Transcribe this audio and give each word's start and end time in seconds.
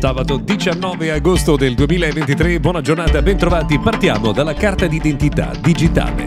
Sabato 0.00 0.38
19 0.38 1.10
agosto 1.10 1.56
del 1.56 1.74
2023, 1.74 2.58
buona 2.58 2.80
giornata, 2.80 3.20
bentrovati. 3.20 3.78
Partiamo 3.78 4.32
dalla 4.32 4.54
carta 4.54 4.86
d'identità 4.86 5.52
digitale. 5.60 6.26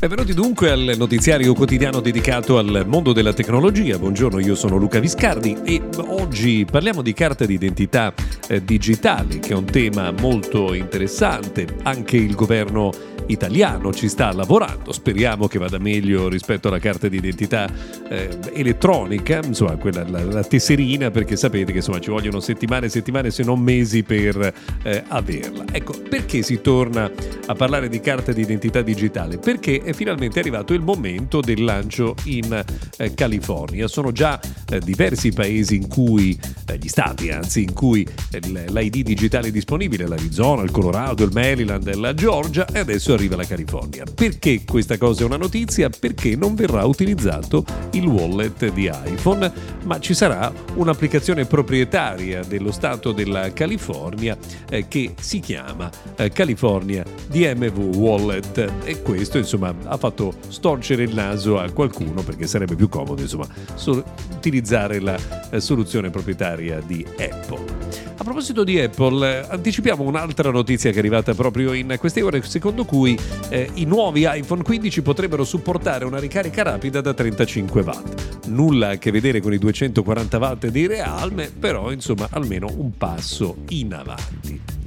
Benvenuti 0.00 0.34
dunque 0.34 0.70
al 0.72 0.94
notiziario 0.96 1.54
quotidiano 1.54 2.00
dedicato 2.00 2.58
al 2.58 2.82
mondo 2.84 3.12
della 3.12 3.32
tecnologia. 3.32 3.96
Buongiorno, 3.96 4.40
io 4.40 4.56
sono 4.56 4.76
Luca 4.76 4.98
Viscardi 4.98 5.58
e 5.62 5.80
oggi 6.08 6.66
parliamo 6.68 7.00
di 7.00 7.12
carta 7.12 7.44
d'identità 7.44 8.12
eh, 8.48 8.64
digitale, 8.64 9.38
che 9.38 9.52
è 9.52 9.54
un 9.54 9.66
tema 9.66 10.10
molto 10.10 10.74
interessante. 10.74 11.76
Anche 11.84 12.16
il 12.16 12.34
governo 12.34 12.90
italiano 13.30 13.92
ci 13.92 14.08
sta 14.08 14.32
lavorando, 14.32 14.92
speriamo 14.92 15.46
che 15.46 15.58
vada 15.58 15.78
meglio 15.78 16.28
rispetto 16.28 16.68
alla 16.68 16.78
carta 16.78 17.08
d'identità 17.08 17.68
eh, 18.08 18.28
elettronica, 18.52 19.40
insomma 19.44 19.76
quella, 19.76 20.04
la, 20.08 20.24
la, 20.24 20.42
tesserina, 20.42 21.10
perché 21.10 21.36
sapete 21.36 21.72
che 21.72 21.78
insomma 21.78 22.00
ci 22.00 22.10
vogliono 22.10 22.40
settimane 22.40 22.86
e 22.86 22.88
settimane 22.88 23.30
se 23.30 23.42
non 23.42 23.60
mesi 23.60 24.02
per 24.02 24.52
eh, 24.82 25.04
averla. 25.08 25.64
Ecco, 25.70 25.94
perché 26.08 26.42
si 26.42 26.60
torna 26.60 27.10
a 27.46 27.54
parlare 27.54 27.88
di 27.88 28.00
carta 28.00 28.32
d'identità 28.32 28.82
digitale? 28.82 29.38
Perché 29.38 29.80
è 29.82 29.92
finalmente 29.92 30.38
arrivato 30.38 30.74
il 30.74 30.80
momento 30.80 31.40
del 31.40 31.62
lancio 31.62 32.14
in 32.24 32.64
eh, 32.96 33.14
California. 33.14 33.86
Sono 33.86 34.12
già 34.12 34.40
eh, 34.68 34.80
diversi 34.80 35.32
paesi 35.32 35.76
in 35.76 35.88
cui, 35.88 36.38
eh, 36.66 36.78
gli 36.78 36.88
stati 36.88 37.30
anzi, 37.30 37.62
in 37.62 37.72
cui 37.72 38.06
eh, 38.30 38.40
l'ID 38.40 39.02
digitale 39.02 39.48
è 39.48 39.50
disponibile, 39.50 40.06
l'Arizona, 40.06 40.62
il 40.62 40.70
Colorado, 40.70 41.24
il 41.24 41.30
Maryland, 41.32 41.94
la 41.94 42.14
Georgia 42.14 42.66
e 42.66 42.78
adesso 42.78 43.16
arriva 43.20 43.36
la 43.36 43.44
California. 43.44 44.04
Perché 44.12 44.64
questa 44.64 44.96
cosa 44.96 45.22
è 45.22 45.24
una 45.26 45.36
notizia? 45.36 45.90
Perché 45.90 46.34
non 46.36 46.54
verrà 46.54 46.84
utilizzato 46.84 47.64
il 47.92 48.06
wallet 48.06 48.72
di 48.72 48.90
iPhone, 48.90 49.52
ma 49.84 50.00
ci 50.00 50.14
sarà 50.14 50.52
un'applicazione 50.74 51.44
proprietaria 51.44 52.42
dello 52.42 52.72
Stato 52.72 53.12
della 53.12 53.52
California 53.52 54.36
eh, 54.70 54.88
che 54.88 55.14
si 55.20 55.40
chiama 55.40 55.90
eh, 56.16 56.30
California 56.30 57.04
DMV 57.28 57.96
Wallet 57.96 58.72
e 58.84 59.02
questo 59.02 59.38
insomma 59.38 59.74
ha 59.84 59.96
fatto 59.96 60.32
storcere 60.48 61.02
il 61.02 61.14
naso 61.14 61.58
a 61.58 61.70
qualcuno 61.70 62.22
perché 62.22 62.46
sarebbe 62.46 62.74
più 62.74 62.88
comodo 62.88 63.20
insomma 63.20 63.46
so- 63.74 64.02
utilizzare 64.34 65.00
la 65.00 65.18
eh, 65.50 65.60
soluzione 65.60 66.10
proprietaria 66.10 66.80
di 66.80 67.04
Apple. 67.18 67.79
A 68.20 68.22
proposito 68.22 68.64
di 68.64 68.78
Apple, 68.78 69.46
anticipiamo 69.48 70.02
un'altra 70.02 70.50
notizia 70.50 70.90
che 70.90 70.96
è 70.96 70.98
arrivata 70.98 71.32
proprio 71.32 71.72
in 71.72 71.96
queste 71.98 72.20
ore, 72.20 72.42
secondo 72.42 72.84
cui 72.84 73.18
eh, 73.48 73.70
i 73.76 73.86
nuovi 73.86 74.28
iPhone 74.30 74.62
15 74.62 75.00
potrebbero 75.00 75.42
supportare 75.42 76.04
una 76.04 76.18
ricarica 76.18 76.62
rapida 76.62 77.00
da 77.00 77.14
35 77.14 77.80
watt. 77.80 78.48
Nulla 78.48 78.90
a 78.90 78.96
che 78.96 79.10
vedere 79.10 79.40
con 79.40 79.54
i 79.54 79.58
240 79.58 80.36
watt 80.36 80.66
di 80.66 80.86
Realme, 80.86 81.50
però 81.58 81.90
insomma 81.90 82.28
almeno 82.30 82.70
un 82.76 82.94
passo 82.98 83.56
in 83.68 83.94
avanti. 83.94 84.80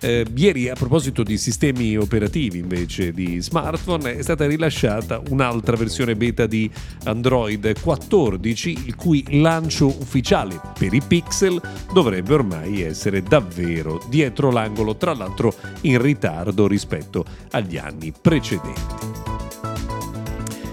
Eh, 0.00 0.26
ieri 0.34 0.68
a 0.68 0.74
proposito 0.74 1.22
di 1.22 1.36
sistemi 1.36 1.96
operativi 1.96 2.58
invece 2.58 3.12
di 3.12 3.40
smartphone 3.40 4.16
è 4.16 4.22
stata 4.22 4.46
rilasciata 4.46 5.20
un'altra 5.30 5.76
versione 5.76 6.14
beta 6.14 6.46
di 6.46 6.70
Android 7.04 7.80
14 7.80 8.84
il 8.86 8.94
cui 8.94 9.24
lancio 9.40 9.86
ufficiale 9.86 10.60
per 10.78 10.92
i 10.92 11.00
pixel 11.00 11.60
dovrebbe 11.92 12.34
ormai 12.34 12.67
essere 12.76 13.22
davvero 13.22 14.00
dietro 14.08 14.50
l'angolo, 14.50 14.96
tra 14.96 15.14
l'altro 15.14 15.54
in 15.82 16.00
ritardo 16.00 16.66
rispetto 16.66 17.24
agli 17.50 17.76
anni 17.76 18.12
precedenti. 18.18 19.26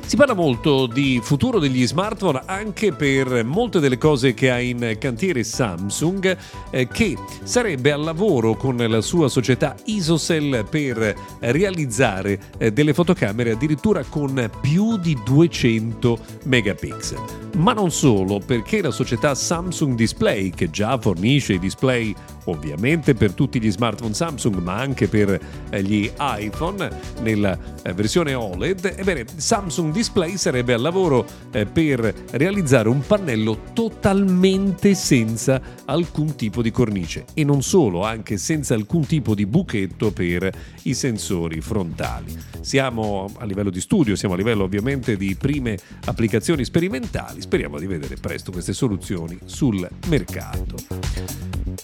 Si 0.05 0.17
parla 0.17 0.35
molto 0.35 0.85
di 0.85 1.19
futuro 1.21 1.57
degli 1.57 1.85
smartphone 1.85 2.43
anche 2.45 2.93
per 2.93 3.43
molte 3.43 3.79
delle 3.79 3.97
cose 3.97 4.35
che 4.35 4.51
ha 4.51 4.59
in 4.59 4.97
cantiere 4.99 5.43
Samsung, 5.43 6.37
eh, 6.69 6.87
che 6.87 7.17
sarebbe 7.43 7.91
al 7.91 8.03
lavoro 8.03 8.55
con 8.55 8.77
la 8.77 9.01
sua 9.01 9.29
società 9.29 9.75
Isocell 9.85 10.63
per 10.69 11.15
realizzare 11.39 12.39
eh, 12.59 12.71
delle 12.71 12.93
fotocamere 12.93 13.51
addirittura 13.51 14.03
con 14.03 14.49
più 14.61 14.97
di 14.97 15.17
200 15.25 16.19
megapixel. 16.43 17.44
Ma 17.55 17.71
non 17.71 17.89
solo, 17.89 18.39
perché 18.39 18.81
la 18.81 18.91
società 18.91 19.33
Samsung 19.33 19.95
Display, 19.95 20.49
che 20.49 20.69
già 20.69 20.97
fornisce 20.97 21.53
i 21.53 21.59
display 21.59 22.13
ovviamente 22.45 23.13
per 23.13 23.33
tutti 23.33 23.59
gli 23.59 23.71
smartphone 23.71 24.13
Samsung 24.13 24.55
ma 24.57 24.77
anche 24.77 25.07
per 25.07 25.39
eh, 25.69 25.83
gli 25.83 26.11
iPhone 26.19 26.89
nella 27.21 27.57
eh, 27.83 27.93
versione 27.93 28.33
OLED, 28.33 28.95
ebbene 28.97 29.25
Samsung 29.35 29.93
Display 29.93 30.37
sarebbe 30.37 30.73
al 30.73 30.81
lavoro 30.81 31.25
eh, 31.51 31.65
per 31.65 32.13
realizzare 32.31 32.89
un 32.89 33.01
pannello 33.05 33.59
totalmente 33.73 34.93
senza 34.93 35.61
alcun 35.85 36.35
tipo 36.35 36.61
di 36.61 36.71
cornice 36.71 37.25
e 37.33 37.43
non 37.43 37.61
solo, 37.61 38.03
anche 38.03 38.37
senza 38.37 38.73
alcun 38.73 39.05
tipo 39.05 39.33
di 39.33 39.45
buchetto 39.45 40.11
per 40.11 40.49
i 40.83 40.93
sensori 40.93 41.61
frontali. 41.61 42.35
Siamo 42.61 43.31
a 43.37 43.45
livello 43.45 43.69
di 43.69 43.79
studio, 43.79 44.15
siamo 44.15 44.33
a 44.33 44.37
livello 44.37 44.63
ovviamente 44.63 45.17
di 45.17 45.35
prime 45.35 45.77
applicazioni 46.05 46.63
sperimentali, 46.63 47.41
speriamo 47.45 47.77
di 47.77 47.85
vedere 47.85 48.15
presto 48.15 48.51
queste 48.51 48.73
soluzioni 48.73 49.37
sul 49.45 49.87
mercato. 50.07 50.77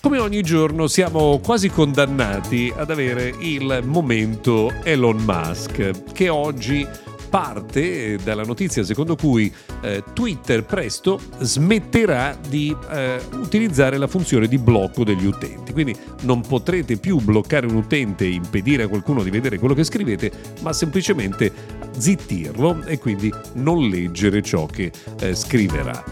Come 0.02 0.18
ogni 0.18 0.42
giorno 0.42 0.88
siamo 0.88 1.38
quasi 1.38 1.70
condannati 1.70 2.74
ad 2.76 2.90
avere 2.90 3.36
il 3.42 3.82
momento 3.86 4.74
Elon 4.84 5.18
Musk, 5.18 6.14
che 6.14 6.30
oggi 6.30 6.86
parte 7.32 8.18
dalla 8.22 8.44
notizia 8.44 8.84
secondo 8.84 9.16
cui 9.16 9.52
eh, 9.82 10.04
Twitter 10.12 10.66
presto 10.66 11.18
smetterà 11.40 12.38
di 12.50 12.76
eh, 12.92 13.22
utilizzare 13.36 13.98
la 13.98 14.08
funzione 14.08 14.50
di 14.50 14.58
blocco 14.58 15.06
degli 15.06 15.26
utenti. 15.26 15.72
Quindi 15.72 15.96
non 16.24 16.42
potrete 16.42 16.98
più 16.98 17.20
bloccare 17.20 17.68
un 17.68 17.76
utente 17.76 18.26
e 18.26 18.32
impedire 18.32 18.84
a 18.84 18.88
qualcuno 18.90 19.24
di 19.24 19.30
vedere 19.30 19.58
quello 19.58 19.74
che 19.74 19.86
scrivete, 19.86 20.30
ma 20.60 20.74
semplicemente 20.74 21.52
zittirlo 21.98 22.84
e 22.84 23.00
quindi 23.00 23.34
non 23.54 23.88
leggere 23.88 24.42
ciò 24.42 24.66
che 24.66 24.92
eh, 25.22 25.34
scriverà. 25.34 26.04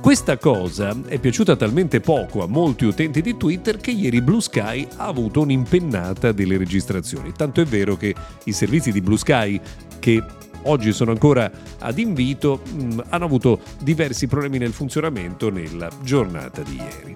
Questa 0.00 0.38
cosa 0.38 0.96
è 1.08 1.18
piaciuta 1.18 1.56
talmente 1.56 1.98
poco 1.98 2.44
a 2.44 2.46
molti 2.46 2.84
utenti 2.84 3.20
di 3.20 3.36
Twitter 3.36 3.78
che 3.78 3.90
ieri 3.90 4.22
Blue 4.22 4.40
Sky 4.40 4.86
ha 4.96 5.06
avuto 5.06 5.40
un'impennata 5.40 6.30
delle 6.30 6.56
registrazioni. 6.56 7.32
Tanto 7.32 7.60
è 7.60 7.64
vero 7.64 7.96
che 7.96 8.14
i 8.44 8.52
servizi 8.52 8.92
di 8.92 9.00
Blue 9.00 9.18
Sky 9.18 9.60
che 9.98 10.22
oggi 10.62 10.92
sono 10.92 11.10
ancora 11.10 11.50
ad 11.78 11.98
invito, 11.98 12.62
mm, 12.68 13.00
hanno 13.08 13.24
avuto 13.24 13.60
diversi 13.80 14.26
problemi 14.26 14.58
nel 14.58 14.72
funzionamento 14.72 15.50
nella 15.50 15.88
giornata 16.02 16.62
di 16.62 16.76
ieri. 16.76 17.14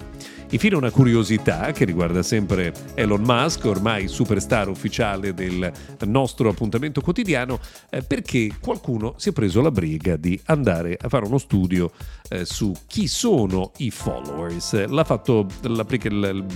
Infine 0.53 0.77
una 0.77 0.91
curiosità 0.91 1.73
che 1.73 1.87
riguarda 1.87 2.23
sempre 2.23 2.75
Elon 2.93 3.23
Musk, 3.23 3.65
ormai 3.65 4.07
superstar 4.07 4.69
ufficiale 4.69 5.33
del 5.33 5.73
nostro 6.05 6.51
appuntamento 6.51 7.01
quotidiano, 7.01 7.59
eh, 7.89 8.03
perché 8.03 8.57
qualcuno 8.61 9.15
si 9.17 9.31
è 9.31 9.33
preso 9.33 9.63
la 9.63 9.71
briga 9.71 10.17
di 10.17 10.39
andare 10.45 10.99
a 11.01 11.09
fare 11.09 11.25
uno 11.25 11.39
studio 11.39 11.91
eh, 12.29 12.45
su 12.45 12.75
chi 12.87 13.09
sono 13.09 13.73
i 13.79 13.91
followers. 13.91 14.89
L'ha 14.89 15.05
fatto 15.05 15.47
la, 15.63 15.87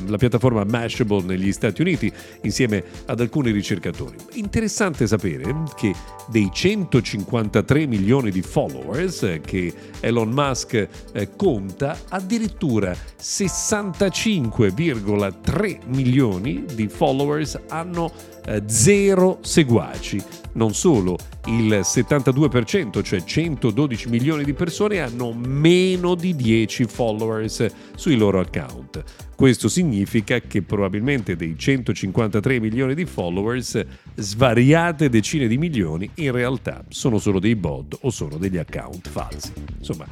la 0.06 0.16
piattaforma 0.18 0.62
Mashable 0.64 1.22
negli 1.22 1.50
Stati 1.50 1.80
Uniti 1.80 2.12
insieme 2.42 2.84
ad 3.06 3.18
alcuni 3.20 3.50
ricercatori. 3.50 4.16
Interessante 4.34 5.06
sapere 5.06 5.62
che 5.74 5.94
dei 6.28 6.50
153 6.52 7.86
milioni 7.86 8.30
di 8.30 8.42
followers 8.42 9.22
eh, 9.22 9.40
che 9.40 9.72
Elon 10.00 10.28
Musk 10.28 10.86
eh, 11.12 11.34
conta, 11.34 11.98
addirittura 12.10 12.94
60 13.16 13.84
45,3 13.90 15.78
milioni 15.86 16.64
di 16.72 16.88
followers 16.88 17.60
hanno 17.68 18.10
eh, 18.46 18.62
zero 18.66 19.38
seguaci. 19.42 20.22
Non 20.52 20.72
solo, 20.74 21.18
il 21.46 21.80
72%, 21.82 23.02
cioè 23.02 23.22
112 23.22 24.08
milioni 24.08 24.42
di 24.44 24.54
persone, 24.54 25.00
hanno 25.00 25.32
meno 25.32 26.14
di 26.14 26.34
10 26.34 26.84
followers 26.84 27.66
sui 27.94 28.16
loro 28.16 28.40
account. 28.40 29.04
Questo 29.36 29.68
significa 29.68 30.40
che 30.40 30.62
probabilmente 30.62 31.36
dei 31.36 31.58
153 31.58 32.58
milioni 32.58 32.94
di 32.94 33.04
followers, 33.04 33.84
svariate 34.14 35.10
decine 35.10 35.46
di 35.46 35.58
milioni 35.58 36.08
in 36.14 36.32
realtà 36.32 36.82
sono 36.88 37.18
solo 37.18 37.38
dei 37.38 37.54
bot 37.54 37.98
o 38.00 38.08
sono 38.08 38.38
degli 38.38 38.56
account 38.56 39.10
falsi. 39.10 39.52
Insomma, 39.76 40.06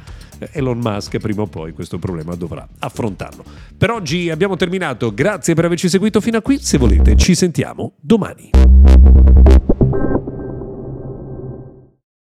Elon 0.51 0.77
Musk 0.77 1.17
prima 1.17 1.41
o 1.41 1.47
poi 1.47 1.73
questo 1.73 1.97
problema 1.97 2.35
dovrà 2.35 2.67
affrontarlo. 2.79 3.43
Per 3.85 3.93
oggi 3.93 4.31
abbiamo 4.31 4.55
terminato, 4.55 5.13
grazie 5.13 5.53
per 5.53 5.65
averci 5.65 5.89
seguito 5.89 6.19
fino 6.19 6.37
a 6.37 6.41
qui, 6.41 6.57
se 6.59 6.79
volete 6.79 7.15
ci 7.15 7.35
sentiamo 7.35 7.93
domani. 8.01 8.49